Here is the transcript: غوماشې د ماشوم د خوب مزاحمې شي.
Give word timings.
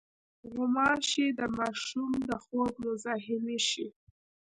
غوماشې 0.51 1.25
د 1.39 1.41
ماشوم 1.57 2.11
د 2.27 2.29
خوب 2.43 2.71
مزاحمې 2.83 3.59
شي. 3.69 3.87